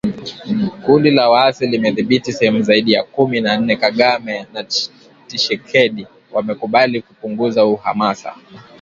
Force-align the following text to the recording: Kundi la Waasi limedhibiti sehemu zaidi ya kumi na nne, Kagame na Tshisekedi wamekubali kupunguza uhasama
Kundi 0.85 1.11
la 1.11 1.29
Waasi 1.29 1.67
limedhibiti 1.67 2.31
sehemu 2.33 2.61
zaidi 2.61 2.91
ya 2.91 3.03
kumi 3.03 3.41
na 3.41 3.57
nne, 3.57 3.75
Kagame 3.75 4.47
na 4.53 4.63
Tshisekedi 5.27 6.07
wamekubali 6.31 7.01
kupunguza 7.01 7.65
uhasama 7.65 8.33